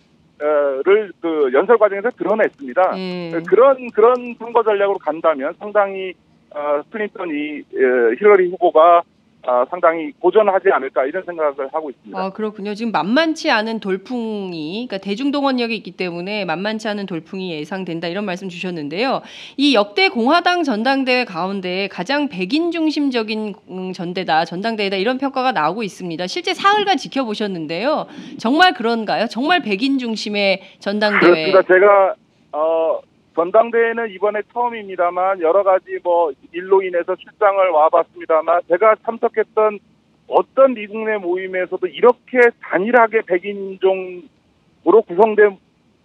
를 0.85 1.13
그 1.21 1.51
연설 1.53 1.77
과정에서 1.77 2.09
드러냈습니다. 2.11 2.91
네. 2.93 3.31
그런 3.47 3.91
그런 3.91 4.35
선거 4.39 4.63
전략으로 4.63 4.99
간다면 4.99 5.53
상당히 5.59 6.15
어, 6.51 6.81
클린턴이 6.91 7.61
어, 7.61 8.15
힐러리 8.19 8.51
후보가 8.51 9.03
어, 9.47 9.65
상당히 9.71 10.13
고전하지 10.21 10.69
않을까 10.71 11.07
이런 11.07 11.25
생각을 11.25 11.69
하고 11.73 11.91
있습니다. 11.91 12.19
아, 12.21 12.31
그렇군요. 12.31 12.75
지금 12.75 12.93
만만치 12.93 13.51
않은 13.51 13.81
돌풍이, 13.81 14.87
그러니까 14.87 14.99
대중동원력이 14.99 15.75
있기 15.77 15.93
때문에 15.93 16.45
만만치 16.45 16.89
않은 16.89 17.07
돌풍이 17.07 17.53
예상된다 17.53 18.09
이런 18.09 18.27
말씀 18.27 18.51
주셨는데요. 18.51 19.23
이 19.57 19.75
역대 19.75 20.11
공화당 20.11 20.63
전당대회 20.63 21.25
가운데 21.25 21.89
가장 21.89 22.29
백인 22.29 22.71
중심적인 22.71 23.55
음, 23.71 23.93
전대다, 23.93 24.45
전당대회다 24.45 24.97
이런 24.97 25.17
평가가 25.17 25.53
나오고 25.53 25.83
있습니다. 25.83 26.27
실제 26.27 26.53
사흘간 26.53 26.99
지켜보셨는데요. 26.99 28.07
정말 28.39 28.75
그런가요? 28.75 29.27
정말 29.27 29.63
백인 29.63 29.99
중심의 29.99 30.61
전당대회. 30.81 31.51
그렇습니다. 31.51 31.63
제가 31.63 32.15
어, 32.53 33.01
전당대회는 33.35 34.11
이번에 34.11 34.43
처음입니다만 34.53 35.41
여러 35.41 35.63
가지 35.63 35.99
뭐 36.03 36.33
일로 36.53 36.83
인해서 36.83 37.15
출장을 37.17 37.69
와봤습니다만 37.71 38.63
제가 38.69 38.97
참석했던 39.05 39.79
어떤 40.27 40.75
미국 40.75 41.05
내 41.05 41.17
모임에서도 41.17 41.87
이렇게 41.87 42.39
단일하게 42.63 43.23
백인종으로 43.23 45.03
구성된 45.07 45.59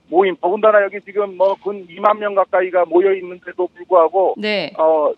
모임 0.09 0.35
더군다나 0.39 0.83
여기 0.83 0.99
지금 1.01 1.35
뭐 1.37 1.55
근 1.63 1.87
2만 1.87 2.19
명 2.19 2.35
가까이가 2.35 2.85
모여 2.85 3.13
있는데도 3.15 3.67
불구하고 3.67 4.35
네. 4.37 4.71
어 4.77 5.11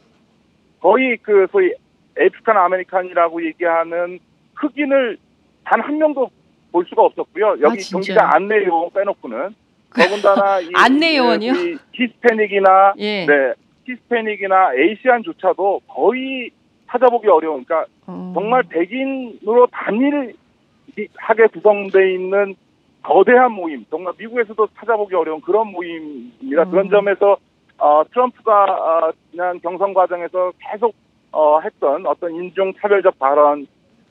거의 0.80 1.18
그 1.18 1.48
소위 1.52 1.74
African 2.16 2.58
American이라고 2.58 3.46
얘기하는 3.46 4.20
흑인을 4.56 5.18
단 5.66 5.82
한 5.82 5.98
명도 5.98 6.30
볼 6.72 6.86
수가 6.88 7.02
없었고요. 7.04 7.58
여기 7.62 7.80
아? 7.80 7.90
경기장 7.92 8.30
안내 8.34 8.66
요원 8.66 8.90
빼놓고는 8.92 9.54
더군다나 9.98 10.60
이 10.62 10.70
안내 10.74 11.18
요원이요? 11.18 11.54
이 11.54 11.78
히스패닉이나 11.94 12.94
예. 12.98 13.26
네 13.26 13.54
히스패닉이나 13.86 14.74
에이시안조차도 14.76 15.82
거의 15.88 16.52
찾아보기 16.90 17.28
어려운 17.28 17.64
그러니까 17.66 17.92
어. 18.06 18.32
정말 18.34 18.64
백인으로 18.64 19.68
단일하게 19.72 21.48
구성돼 21.54 22.14
있는 22.14 22.56
거대한 23.04 23.54
모임, 23.54 23.86
정말 23.90 24.14
미국에서도 24.18 24.68
찾아보기 24.78 25.16
어려운 25.16 25.40
그런 25.42 25.68
모임입니다. 25.72 26.64
음. 26.64 26.72
그런 26.72 26.90
점에서 26.90 27.38
어, 27.78 28.04
트럼프가 28.12 28.64
어, 28.64 29.12
지난 29.32 29.60
경선 29.62 29.94
과정에서 29.94 30.52
계속 30.60 30.94
어, 31.32 31.60
했던 31.60 32.06
어떤 32.06 32.36
인종 32.36 32.74
차별적 32.82 33.18
발언 33.20 33.68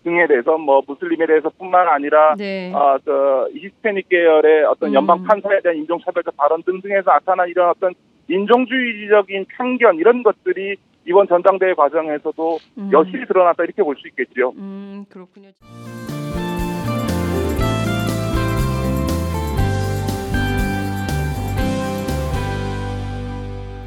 등에 0.07 0.27
대해서 0.29 0.57
뭐 0.57 0.81
무슬림에 0.87 1.27
대해서뿐만 1.27 1.89
아니라 1.89 2.37
네. 2.39 2.73
어, 2.73 2.97
저 3.05 3.49
히스패닉 3.53 4.09
계열의 4.09 4.65
어떤 4.67 4.91
음. 4.91 4.95
연방 4.95 5.25
판사에 5.25 5.61
대한 5.63 5.77
인종 5.77 5.99
차별적 6.05 6.37
발언 6.37 6.63
등등에서 6.63 7.11
나타난 7.11 7.49
이런 7.49 7.71
어떤 7.71 7.93
인종주의적인 8.29 9.47
편견 9.49 9.97
이런 9.97 10.23
것들이 10.23 10.77
이번 11.07 11.27
전당대회 11.29 11.75
과정에서도 11.75 12.59
음. 12.79 12.91
여실히 12.93 13.27
드러났다 13.27 13.65
이렇게 13.65 13.83
볼 13.83 13.97
수 13.97 14.07
있겠죠. 14.09 14.53
음, 14.57 15.05
그렇군요. 15.11 15.51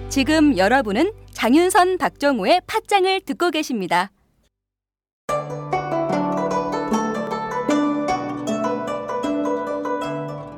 지금 0.09 0.57
여러분은 0.57 1.11
장윤선 1.31 1.97
박정우의 1.97 2.61
팟짱을 2.67 3.21
듣고 3.21 3.51
계십니다. 3.51 4.09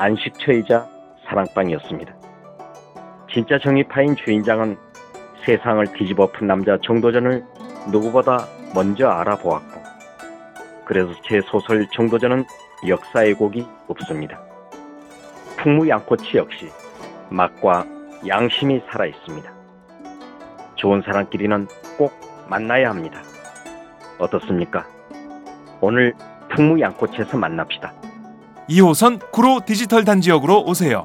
안식처이자 0.00 0.88
사랑방이었습니다. 1.26 2.14
진짜 3.30 3.58
정의파인 3.58 4.16
주인장은 4.16 4.78
세상을 5.44 5.92
뒤집어 5.92 6.32
푼 6.32 6.46
남자 6.46 6.78
정도전을 6.82 7.44
누구보다 7.92 8.46
먼저 8.74 9.08
알아보았고 9.08 9.80
그래서 10.86 11.12
제 11.28 11.42
소설 11.42 11.86
정도전은 11.92 12.44
역사의 12.88 13.34
곡이 13.34 13.66
없습니다. 13.88 14.42
풍무양꼬치 15.58 16.38
역시 16.38 16.70
맛과 17.28 17.84
양심이 18.26 18.82
살아 18.90 19.04
있습니다. 19.04 19.52
좋은 20.76 21.02
사람끼리는 21.02 21.68
꼭 21.98 22.12
만나야 22.48 22.88
합니다. 22.88 23.20
어떻습니까? 24.18 24.86
오늘 25.82 26.14
풍무양꼬치에서 26.48 27.36
만납시다. 27.36 27.99
2호선 28.70 29.30
구로 29.32 29.60
디지털 29.66 30.04
단지역으로 30.04 30.62
오세요. 30.62 31.02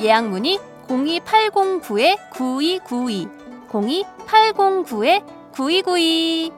예약 0.00 0.28
문의 0.28 0.60
02809-9292 0.88 3.28
02809-9292 3.68 6.52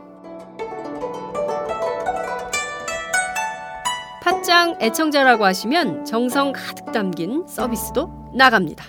팟짱 4.23 4.77
애청자라고 4.81 5.45
하시면 5.45 6.05
정성 6.05 6.53
가득 6.53 6.93
담긴 6.93 7.45
서비스도 7.47 8.31
나갑니다. 8.35 8.85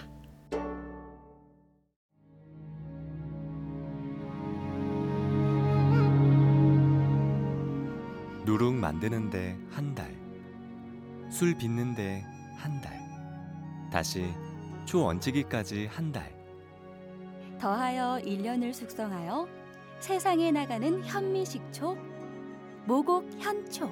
누룩 8.45 8.73
만드는데 8.73 9.57
한 9.71 9.95
달, 9.95 10.20
술 11.41 11.55
빚는데 11.55 12.23
한 12.55 12.79
달, 12.81 13.01
다시 13.91 14.31
초원치기까지 14.85 15.87
한 15.87 16.11
달. 16.11 16.31
더하여 17.59 18.21
1년을 18.23 18.71
숙성하여 18.71 19.47
세상에 19.99 20.51
나가는 20.51 21.03
현미식초 21.03 21.97
모곡 22.85 23.27
현초 23.39 23.89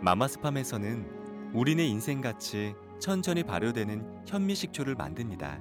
마마스팜에서는 0.00 1.50
우리네 1.52 1.84
인생같이 1.88 2.76
천천히 3.00 3.42
발효되는 3.42 4.22
현미식초를 4.24 4.94
만듭니다. 4.94 5.58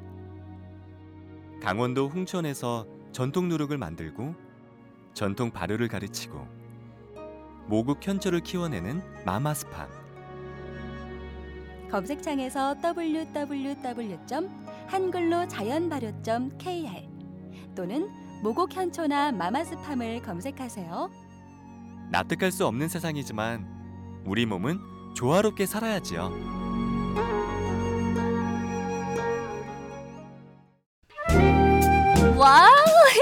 강원도 1.63 2.09
홍천에서 2.09 2.85
전통 3.11 3.49
누룩을 3.49 3.79
만들고 3.79 4.35
전통 5.15 5.49
발효를 5.49 5.87
가르치고 5.87 6.47
모국 7.65 8.05
현초를 8.05 8.41
키워내는 8.41 9.01
마마스팜. 9.25 10.06
검색창에서 11.89 12.75
www. 12.83 14.17
한글로 14.87 15.47
자연발효.kr 15.47 17.07
또는 17.75 18.09
모곡 18.41 18.73
현초나 18.73 19.31
마마스팜을 19.31 20.21
검색하세요. 20.21 21.09
납득할 22.11 22.51
수 22.51 22.65
없는 22.65 22.87
세상이지만 22.87 23.65
우리 24.25 24.45
몸은 24.45 24.79
조화롭게 25.15 25.65
살아야지요. 25.65 26.31
와우! 32.37 32.71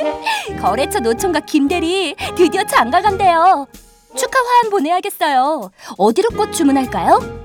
거래처 0.61 0.99
노총각 0.99 1.45
김대리 1.45 2.15
드디어 2.35 2.63
장가 2.63 3.01
간대요. 3.01 3.65
축하 4.15 4.39
화한 4.39 4.69
보내야겠어요. 4.69 5.71
어디로 5.97 6.29
꽃 6.31 6.51
주문할까요? 6.51 7.44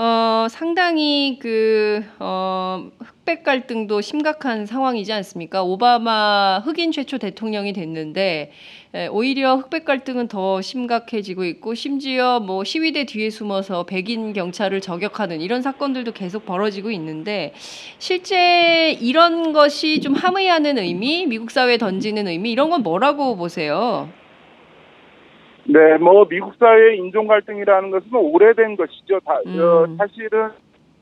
어, 0.00 0.46
상당히 0.48 1.40
그 1.42 2.04
어, 2.20 2.88
흑백 3.00 3.42
갈등도 3.42 4.00
심각한 4.00 4.64
상황이지 4.64 5.12
않습니까? 5.12 5.64
오바마 5.64 6.62
흑인 6.64 6.92
최초 6.92 7.18
대통령이 7.18 7.72
됐는데 7.72 8.52
에, 8.94 9.06
오히려 9.08 9.56
흑백 9.56 9.84
갈등은 9.84 10.28
더 10.28 10.62
심각해지고 10.62 11.44
있고 11.46 11.74
심지어 11.74 12.38
뭐 12.38 12.62
시위대 12.62 13.06
뒤에 13.06 13.28
숨어서 13.30 13.86
백인 13.86 14.32
경찰을 14.32 14.80
저격하는 14.80 15.40
이런 15.40 15.62
사건들도 15.62 16.12
계속 16.12 16.46
벌어지고 16.46 16.92
있는데 16.92 17.52
실제 17.98 18.92
이런 19.00 19.52
것이 19.52 20.00
좀 20.00 20.14
함의하는 20.14 20.78
의미, 20.78 21.26
미국 21.26 21.50
사회에 21.50 21.76
던지는 21.76 22.28
의미 22.28 22.52
이런 22.52 22.70
건 22.70 22.84
뭐라고 22.84 23.36
보세요? 23.36 24.08
네, 25.70 25.98
뭐 25.98 26.26
미국 26.26 26.54
사회의 26.58 26.96
인종 26.96 27.26
갈등이라는 27.26 27.90
것은 27.90 28.14
오래된 28.14 28.76
것이죠. 28.76 29.20
다, 29.20 29.38
음. 29.46 29.60
어, 29.60 29.86
사실은 29.98 30.48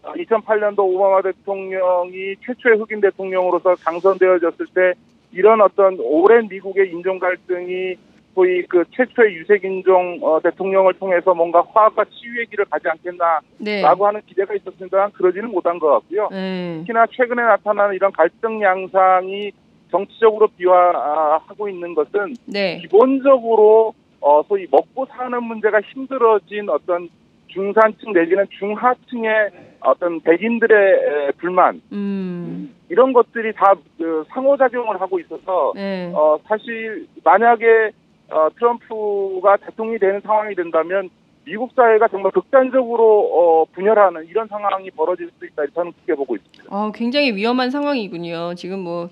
2008년도 0.02 0.80
오바마 0.80 1.22
대통령이 1.22 2.34
최초의 2.44 2.76
흑인 2.78 3.00
대통령으로서 3.00 3.76
당선되어졌을 3.76 4.66
때 4.74 4.94
이런 5.32 5.60
어떤 5.60 5.96
오랜 6.00 6.48
미국의 6.48 6.90
인종 6.90 7.18
갈등이 7.18 7.94
소위 8.34 8.62
그 8.66 8.84
최초의 8.90 9.36
유색 9.36 9.64
인종 9.64 10.18
어, 10.20 10.40
대통령을 10.40 10.94
통해서 10.94 11.32
뭔가 11.32 11.62
화합과 11.72 12.04
치유의 12.04 12.46
길을 12.46 12.64
가지 12.66 12.88
않겠나라고 12.88 13.44
네. 13.58 13.82
하는 13.82 14.20
기대가 14.26 14.52
있었습니다만 14.54 15.12
그러지는 15.12 15.50
못한 15.50 15.78
것 15.78 15.88
같고요. 15.90 16.28
네. 16.32 16.78
특히나 16.78 17.06
최근에 17.12 17.40
나타나는 17.40 17.94
이런 17.94 18.10
갈등 18.12 18.60
양상이 18.60 19.52
정치적으로 19.90 20.48
비화하고 20.48 21.68
있는 21.68 21.94
것은 21.94 22.34
네. 22.46 22.78
기본적으로 22.82 23.94
어 24.26 24.42
소위 24.48 24.66
먹고 24.68 25.06
사는 25.06 25.40
문제가 25.40 25.80
힘들어진 25.80 26.68
어떤 26.68 27.08
중산층 27.46 28.12
내지는 28.12 28.44
중하층의 28.58 29.50
어떤 29.78 30.20
백인들의 30.20 30.76
에, 30.76 31.30
불만 31.38 31.80
음. 31.92 32.74
이런 32.88 33.12
것들이 33.12 33.52
다 33.52 33.74
그, 33.96 34.24
상호작용을 34.30 35.00
하고 35.00 35.20
있어서 35.20 35.72
네. 35.76 36.10
어 36.12 36.38
사실 36.48 37.06
만약에 37.22 37.92
어 38.28 38.48
트럼프가 38.58 39.58
대통령이 39.58 40.00
되는 40.00 40.20
상황이 40.22 40.56
된다면 40.56 41.08
미국 41.44 41.70
사회가 41.76 42.08
정말 42.08 42.32
극단적으로 42.32 43.30
어 43.32 43.64
분열하는 43.66 44.26
이런 44.26 44.48
상황이 44.48 44.90
벌어질 44.90 45.30
수 45.38 45.46
있다 45.46 45.62
저는 45.72 45.92
그렇게 45.92 46.16
보고 46.16 46.34
있습니다. 46.34 46.64
어, 46.68 46.90
굉장히 46.92 47.32
위험한 47.36 47.70
상황이군요. 47.70 48.54
지금 48.56 48.80
뭐 48.80 49.08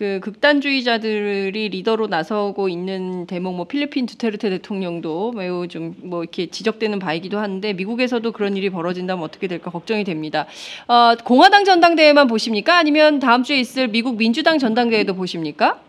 그 0.00 0.18
극단주의자들이 0.20 1.68
리더로 1.68 2.06
나서고 2.06 2.70
있는 2.70 3.26
대목 3.26 3.54
뭐 3.54 3.66
필리핀 3.66 4.06
두테르테 4.06 4.48
대통령도 4.48 5.32
매우 5.32 5.68
좀 5.68 5.90
뭐 6.02 6.22
이렇게 6.22 6.46
지적되는 6.46 6.98
바이기도 6.98 7.38
한데 7.38 7.74
미국에서도 7.74 8.32
그런 8.32 8.56
일이 8.56 8.70
벌어진다면 8.70 9.22
어떻게 9.22 9.46
될까 9.46 9.70
걱정이 9.70 10.04
됩니다. 10.04 10.46
어, 10.88 11.14
공화당 11.22 11.64
전당대회만 11.64 12.28
보십니까? 12.28 12.78
아니면 12.78 13.18
다음 13.18 13.42
주에 13.42 13.58
있을 13.58 13.88
미국 13.88 14.16
민주당 14.16 14.56
전당대회도 14.58 15.14
보십니까? 15.14 15.80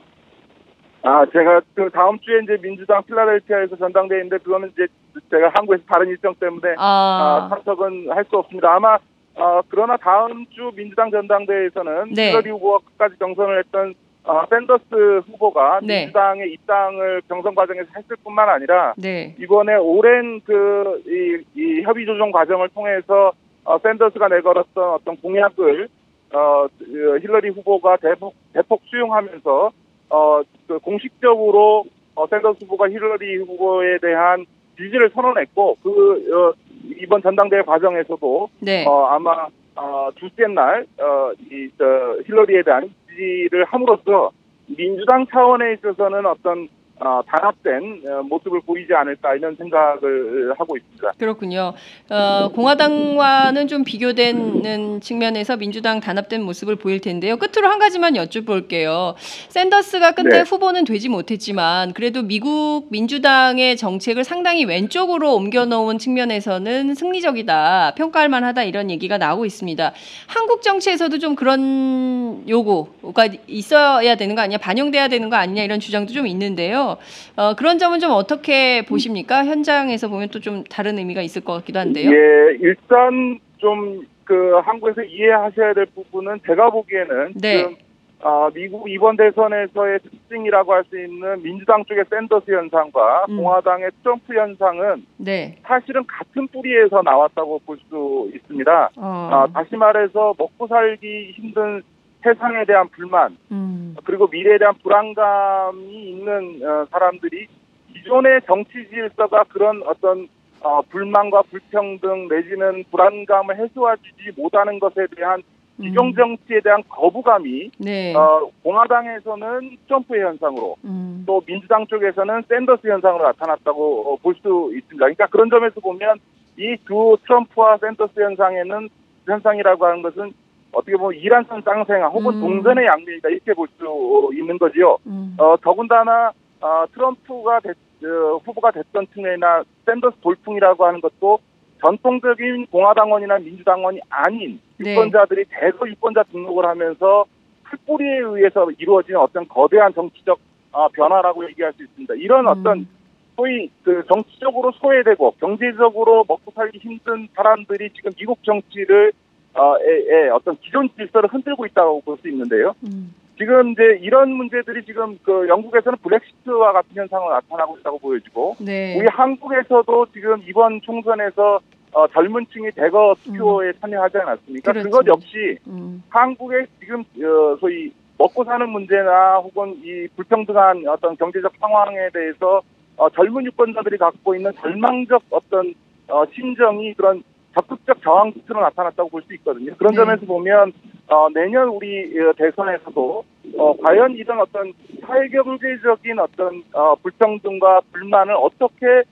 아, 1.03 1.25
제가 1.31 1.61
그 1.73 1.89
다음 1.91 2.19
주에 2.19 2.41
이제 2.43 2.57
민주당 2.61 3.03
필라델피아에서 3.03 3.77
전당대회인데 3.77 4.39
그거는 4.39 4.71
이제 4.73 4.87
제가 5.29 5.51
한국에서 5.55 5.83
다른 5.87 6.09
일정 6.09 6.35
때문에 6.35 6.75
아, 6.77 7.47
아, 7.49 7.55
참석은 7.55 8.07
할 8.11 8.25
수 8.29 8.37
없습니다. 8.37 8.75
아마 8.75 8.97
어, 9.35 9.61
그러나 9.69 9.97
다음 9.97 10.45
주 10.47 10.71
민주당 10.75 11.09
전당대회에서는 11.11 12.13
네. 12.13 12.31
힐러리 12.31 12.49
후보가 12.51 12.85
끝까지 12.85 13.17
경선을 13.19 13.59
했던 13.59 13.93
어, 14.23 14.43
샌더스 14.49 15.23
후보가 15.27 15.79
네. 15.83 16.01
민주당의 16.01 16.51
입당을 16.53 17.21
경선 17.27 17.55
과정에서 17.55 17.89
했을 17.95 18.15
뿐만 18.23 18.49
아니라 18.49 18.93
네. 18.97 19.35
이번에 19.39 19.75
오랜 19.75 20.41
그, 20.41 21.01
이, 21.07 21.43
이 21.59 21.81
협의 21.81 22.05
조정 22.05 22.31
과정을 22.31 22.69
통해서 22.69 23.31
어, 23.63 23.79
샌더스가 23.79 24.27
내걸었던 24.27 24.93
어떤 24.93 25.17
공약을 25.17 25.87
어, 26.33 26.67
그 26.79 27.19
힐러리 27.21 27.49
후보가 27.49 27.97
대폭, 27.97 28.35
대폭 28.53 28.81
수용하면서 28.89 29.71
어, 30.09 30.41
그 30.67 30.79
공식적으로 30.79 31.85
어, 32.15 32.27
샌더스 32.27 32.65
후보가 32.65 32.89
힐러리 32.89 33.37
후보에 33.37 33.97
대한 33.99 34.45
지지를 34.77 35.09
선언했고 35.13 35.77
그 35.81 36.33
어, 36.33 36.53
이번 36.83 37.21
전당대회 37.21 37.61
과정에서도 37.63 38.49
네. 38.59 38.85
어, 38.85 39.05
아마 39.05 39.47
어, 39.75 40.09
둘째 40.15 40.47
날 40.47 40.85
어, 40.99 41.31
이, 41.51 41.69
저, 41.77 41.85
힐러리에 42.25 42.63
대한 42.63 42.93
지지를 43.09 43.65
함으로써 43.65 44.31
민주당 44.67 45.25
차원에 45.27 45.73
있어서는 45.73 46.25
어떤 46.25 46.67
어, 47.03 47.21
단합된 47.27 48.03
어, 48.07 48.23
모습을 48.23 48.61
보이지 48.61 48.93
않을까 48.93 49.35
이런 49.35 49.55
생각을 49.55 50.53
하고 50.57 50.77
있습니다. 50.77 51.13
그렇군요. 51.17 51.73
어, 52.09 52.49
공화당과는 52.53 53.67
좀 53.67 53.83
비교되는 53.83 55.01
측면에서 55.01 55.57
민주당 55.57 55.99
단합된 55.99 56.43
모습을 56.43 56.75
보일 56.75 57.01
텐데요. 57.01 57.37
끝으로 57.37 57.69
한 57.69 57.79
가지만 57.79 58.13
여쭤볼게요. 58.13 59.15
샌더스가 59.49 60.11
끝내 60.11 60.37
네. 60.37 60.41
후보는 60.41 60.85
되지 60.85 61.09
못했지만 61.09 61.93
그래도 61.93 62.21
미국 62.21 62.85
민주당의 62.89 63.77
정책을 63.77 64.23
상당히 64.23 64.65
왼쪽으로 64.65 65.33
옮겨놓은 65.33 65.97
측면에서는 65.97 66.93
승리적이다, 66.93 67.95
평가할 67.95 68.29
만하다 68.29 68.63
이런 68.63 68.91
얘기가 68.91 69.17
나오고 69.17 69.45
있습니다. 69.45 69.91
한국 70.27 70.61
정치에서도 70.61 71.17
좀 71.17 71.35
그런 71.35 72.43
요구가 72.47 73.27
있어야 73.47 74.15
되는 74.15 74.35
거 74.35 74.41
아니냐, 74.41 74.59
반영돼야 74.59 75.07
되는 75.07 75.31
거 75.31 75.35
아니냐 75.37 75.63
이런 75.63 75.79
주장도 75.79 76.13
좀 76.13 76.27
있는데요. 76.27 76.90
어, 77.37 77.55
그런 77.55 77.77
점은 77.77 77.99
좀 77.99 78.11
어떻게 78.11 78.85
보십니까? 78.85 79.45
현장에서 79.45 80.07
보면 80.07 80.29
또 80.29 80.41
좀 80.41 80.63
다른 80.63 80.97
의미가 80.97 81.21
있을 81.21 81.43
것 81.43 81.53
같기도 81.53 81.79
한데요. 81.79 82.09
예, 82.11 82.57
일단 82.59 83.39
좀 83.57 84.11
그 84.31 84.53
한국에서 84.63 85.03
이해하셔야 85.03 85.73
될 85.73 85.87
부분은 85.87 86.39
제가 86.47 86.69
보기에는 86.69 87.33
네. 87.35 87.57
지금 87.57 87.75
어, 88.21 88.49
미국 88.53 88.89
이번 88.89 89.17
대선에서의 89.17 89.99
특징이라고 89.99 90.71
할 90.73 90.85
수 90.89 90.97
있는 90.97 91.41
민주당 91.43 91.83
쪽의 91.83 92.05
샌더스 92.09 92.49
현상과 92.49 93.25
음. 93.27 93.37
공화당의 93.37 93.89
트럼프 94.01 94.33
현상은 94.33 95.05
네. 95.17 95.57
사실은 95.65 96.05
같은 96.07 96.47
뿌리에서 96.47 97.01
나왔다고 97.01 97.59
볼 97.65 97.77
수 97.89 98.31
있습니다. 98.33 98.89
어, 98.95 99.29
아, 99.33 99.47
다시 99.53 99.75
말해서 99.75 100.33
먹고 100.37 100.67
살기 100.67 101.33
힘든 101.35 101.81
세상에 102.23 102.65
대한 102.65 102.87
불만 102.89 103.37
음, 103.51 103.95
그리고 104.03 104.27
미래에 104.27 104.57
대한 104.57 104.73
불안감이 104.83 106.09
있는 106.09 106.61
어, 106.63 106.85
사람들이 106.91 107.47
기존의 107.93 108.41
정치 108.45 108.87
질서가 108.89 109.43
그런 109.45 109.81
어떤 109.85 110.27
어, 110.61 110.81
불만과 110.83 111.41
불평등 111.43 112.27
내지는 112.27 112.83
불안감을 112.91 113.57
해소하지 113.57 114.03
못하는 114.37 114.79
것에 114.79 115.07
대한 115.15 115.41
기존 115.81 116.13
정치에 116.13 116.59
대한 116.63 116.83
거부감이 116.87 117.65
음. 117.65 117.71
네. 117.79 118.13
어, 118.15 118.49
공화당에서는 118.63 119.77
트럼프의 119.87 120.21
현상으로 120.21 120.75
음, 120.85 121.23
또 121.25 121.41
민주당 121.41 121.87
쪽에서는 121.87 122.43
샌더스 122.47 122.87
현상으로 122.87 123.23
나타났다고 123.23 124.13
어, 124.13 124.15
볼수 124.17 124.71
있습니다. 124.75 124.97
그러니까 124.97 125.25
그런 125.27 125.49
점에서 125.49 125.79
보면 125.81 126.17
이 126.57 126.75
두 126.85 127.17
트럼프와 127.25 127.77
샌더스 127.77 128.19
현상에는 128.19 128.89
현상이라고 129.25 129.85
하는 129.85 130.01
것은 130.03 130.33
어떻게 130.71 130.95
보면 130.97 131.19
이란선 131.19 131.61
쌍생아 131.63 132.07
혹은 132.09 132.35
음. 132.35 132.41
동전의 132.41 132.85
양면이다 132.85 133.29
이렇게 133.29 133.53
볼 133.53 133.67
수 133.77 134.29
있는 134.33 134.57
거지요. 134.57 134.97
음, 135.07 135.35
어, 135.37 135.55
더군다나 135.61 136.31
어, 136.61 136.85
트럼프가 136.93 137.59
됐, 137.61 137.75
어, 138.03 138.37
후보가 138.45 138.71
됐던 138.71 139.07
층이나 139.13 139.63
샌더스 139.85 140.17
돌풍이라고 140.21 140.85
하는 140.85 141.01
것도 141.01 141.39
전통적인 141.83 142.67
공화당원이나 142.67 143.39
민주당원이 143.39 143.99
아닌 144.09 144.59
네. 144.77 144.91
유권자들이 144.91 145.45
대거 145.49 145.87
유권자 145.89 146.23
등록을 146.31 146.65
하면서 146.65 147.25
풀뿌리에 147.63 148.19
의해서 148.19 148.69
이루어진 148.77 149.15
어떤 149.15 149.47
거대한 149.47 149.93
정치적 149.93 150.39
어, 150.73 150.87
변화라고 150.89 151.47
얘기할 151.49 151.73
수 151.73 151.83
있습니다. 151.83 152.13
이런 152.15 152.47
어떤 152.47 152.79
음. 152.79 152.87
소위 153.35 153.69
그 153.83 154.03
정치적으로 154.07 154.71
소외되고 154.73 155.31
경제적으로 155.39 156.23
먹고 156.27 156.51
살기 156.53 156.77
힘든 156.77 157.27
사람들이 157.35 157.89
지금 157.91 158.11
미국 158.17 158.43
정치를 158.43 159.11
어, 159.53 159.75
에, 159.77 160.25
에, 160.25 160.29
어떤 160.29 160.57
기존 160.57 160.89
질서를 160.95 161.29
흔들고 161.31 161.65
있다고 161.65 162.01
볼 162.01 162.17
수 162.21 162.29
있는데요. 162.29 162.73
음, 162.83 163.13
지금 163.37 163.71
이제 163.71 163.99
이런 164.01 164.31
문제들이 164.31 164.85
지금 164.85 165.17
그 165.23 165.47
영국에서는 165.47 165.97
브렉시트와 166.03 166.71
같은 166.73 166.89
현상으로 166.95 167.31
나타나고 167.33 167.77
있다고 167.79 167.97
보여지고 167.99 168.55
네. 168.59 168.97
우리 168.99 169.07
한국에서도 169.09 170.05
지금 170.13 170.41
이번 170.47 170.79
총선에서 170.81 171.59
어, 171.93 172.07
젊은 172.07 172.45
층이 172.53 172.71
대거 172.71 173.15
투표에 173.23 173.73
참여하지 173.81 174.17
않았습니까? 174.19 174.71
그렇죠. 174.71 174.89
그것 174.89 175.07
역시 175.07 175.57
음, 175.67 176.01
한국의 176.09 176.67
지금 176.79 177.01
어, 177.01 177.57
소위 177.59 177.91
먹고 178.17 178.43
사는 178.45 178.69
문제나 178.69 179.37
혹은 179.37 179.75
이 179.83 180.07
불평등한 180.15 180.87
어떤 180.87 181.17
경제적 181.17 181.51
상황에 181.59 182.09
대해서 182.13 182.61
어, 182.95 183.09
젊은 183.09 183.43
유권자들이 183.45 183.97
갖고 183.97 184.35
있는 184.35 184.51
절망적 184.61 185.23
어떤 185.31 185.73
어, 186.07 186.23
심정이 186.33 186.93
그런 186.93 187.23
적극적 187.53 188.01
저항 188.01 188.31
기투로 188.31 188.61
나타났다고 188.61 189.09
볼 189.09 189.21
수 189.23 189.33
있거든요. 189.35 189.75
그런 189.77 189.91
네. 189.91 189.97
점에서 189.97 190.25
보면 190.25 190.73
어, 191.07 191.27
내년 191.33 191.67
우리 191.69 192.17
어, 192.19 192.33
대선에서도 192.37 193.23
어, 193.57 193.77
과연 193.77 194.11
이런 194.13 194.39
어떤 194.39 194.73
사회경제적인 195.05 196.19
어떤 196.19 196.63
어, 196.73 196.95
불평등과 196.95 197.81
불만을 197.91 198.33
어떻게 198.35 199.03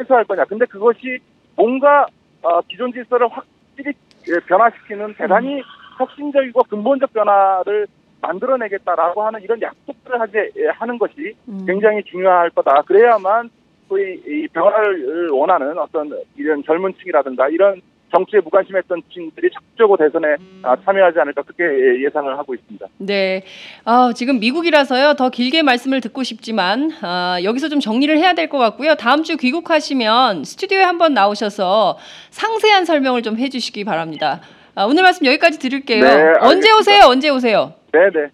해소할 0.00 0.24
거냐. 0.24 0.44
근데 0.44 0.64
그것이 0.66 1.18
뭔가 1.56 2.06
어, 2.42 2.60
기존 2.62 2.92
질서를 2.92 3.28
확실히 3.28 3.92
예, 4.28 4.38
변화시키는 4.46 5.14
대단히 5.14 5.60
혁신적이고 5.98 6.62
근본적 6.64 7.12
변화를 7.12 7.86
만들어내겠다라고 8.20 9.22
하는 9.22 9.42
이런 9.42 9.60
약속들을 9.60 10.20
하지 10.20 10.36
예, 10.56 10.66
하는 10.74 10.98
것이 10.98 11.34
음. 11.48 11.64
굉장히 11.66 12.02
중요할 12.04 12.50
거다. 12.50 12.82
그래야만 12.82 13.50
소위 13.88 14.14
이 14.26 14.46
변화를 14.52 15.28
원하는 15.30 15.78
어떤 15.78 16.10
이런 16.36 16.62
젊은 16.64 16.92
층이라든가 17.00 17.48
이런 17.48 17.80
정치에 18.10 18.40
무관심했던 18.40 19.02
층들이 19.12 19.50
적극적으로 19.52 19.98
대선에 19.98 20.36
아, 20.62 20.74
참여하지 20.82 21.18
않을까 21.20 21.42
그렇게 21.42 21.64
예, 21.64 22.04
예상을 22.06 22.38
하고 22.38 22.54
있습니다. 22.54 22.86
네. 22.98 23.44
아, 23.84 24.12
지금 24.14 24.40
미국이라서요. 24.40 25.14
더 25.14 25.28
길게 25.28 25.62
말씀을 25.62 26.00
듣고 26.00 26.22
싶지만 26.22 26.90
아, 27.02 27.38
여기서 27.44 27.68
좀 27.68 27.80
정리를 27.80 28.16
해야 28.16 28.32
될 28.32 28.48
것 28.48 28.56
같고요. 28.56 28.94
다음 28.94 29.24
주 29.24 29.36
귀국하시면 29.36 30.44
스튜디오에 30.44 30.82
한번 30.82 31.12
나오셔서 31.12 31.98
상세한 32.30 32.86
설명을 32.86 33.20
좀 33.22 33.36
해주시기 33.36 33.84
바랍니다. 33.84 34.40
아, 34.74 34.84
오늘 34.84 35.02
말씀 35.02 35.26
여기까지 35.26 35.58
드릴게요. 35.58 36.02
네, 36.04 36.32
언제. 36.40 36.70
오세요? 36.72 37.04
언제 37.08 37.28
오세요? 37.28 37.74
네 37.92 37.98
네. 38.14 38.28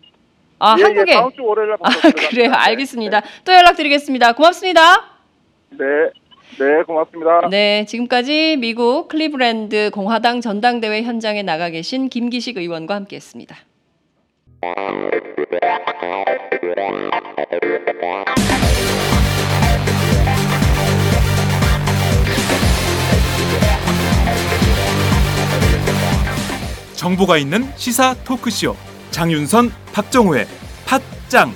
아, 0.61 0.77
예, 0.79 0.83
한국에. 0.85 1.11
예, 1.11 1.15
다음 1.17 1.33
주 1.33 1.43
월요일에 1.45 1.73
아, 1.73 1.77
그래요. 2.01 2.29
들어갑니다. 2.31 2.65
알겠습니다. 2.69 3.23
또 3.45 3.53
연락드리겠습니다. 3.53 4.35
고맙습니다. 4.35 5.14
네, 5.79 6.11
네, 6.59 6.83
고맙습니다. 6.85 7.49
네, 7.51 7.85
지금까지 7.87 8.57
미국 8.59 9.09
클리브랜드 9.09 9.91
공화당 9.93 10.41
전당대회 10.41 11.03
현장에 11.03 11.43
나가 11.43 11.71
계신 11.71 12.09
김기식 12.09 12.57
의원과 12.57 12.95
함께했습니다. 12.95 13.57
정보가 26.97 27.37
있는 27.37 27.65
시사 27.77 28.15
토크쇼 28.25 28.75
장윤선 29.11 29.71
박정호의 29.93 30.47
팟짱 30.87 31.53